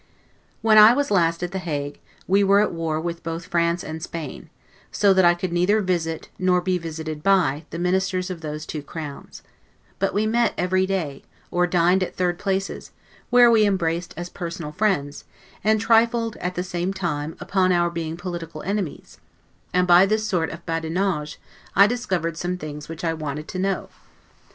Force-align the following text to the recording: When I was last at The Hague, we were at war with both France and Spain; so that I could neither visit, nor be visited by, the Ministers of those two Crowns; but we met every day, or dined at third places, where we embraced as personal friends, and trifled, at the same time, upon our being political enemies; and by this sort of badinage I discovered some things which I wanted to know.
When 0.63 0.79
I 0.79 0.93
was 0.93 1.11
last 1.11 1.43
at 1.43 1.51
The 1.51 1.59
Hague, 1.59 1.99
we 2.27 2.43
were 2.43 2.59
at 2.59 2.73
war 2.73 2.99
with 2.99 3.21
both 3.21 3.45
France 3.45 3.83
and 3.83 4.01
Spain; 4.01 4.49
so 4.91 5.13
that 5.13 5.23
I 5.23 5.35
could 5.35 5.53
neither 5.53 5.79
visit, 5.79 6.27
nor 6.39 6.59
be 6.59 6.79
visited 6.79 7.21
by, 7.21 7.65
the 7.69 7.77
Ministers 7.77 8.31
of 8.31 8.41
those 8.41 8.65
two 8.65 8.81
Crowns; 8.81 9.43
but 9.99 10.11
we 10.11 10.25
met 10.25 10.55
every 10.57 10.87
day, 10.87 11.23
or 11.51 11.67
dined 11.67 12.01
at 12.01 12.15
third 12.15 12.39
places, 12.39 12.89
where 13.29 13.51
we 13.51 13.63
embraced 13.63 14.15
as 14.17 14.27
personal 14.27 14.71
friends, 14.71 15.23
and 15.63 15.79
trifled, 15.79 16.35
at 16.37 16.55
the 16.55 16.63
same 16.63 16.93
time, 16.95 17.35
upon 17.39 17.71
our 17.71 17.91
being 17.91 18.17
political 18.17 18.63
enemies; 18.63 19.19
and 19.71 19.85
by 19.85 20.07
this 20.07 20.25
sort 20.27 20.49
of 20.49 20.65
badinage 20.65 21.39
I 21.75 21.85
discovered 21.85 22.37
some 22.37 22.57
things 22.57 22.89
which 22.89 23.03
I 23.03 23.13
wanted 23.13 23.47
to 23.49 23.59
know. 23.59 23.89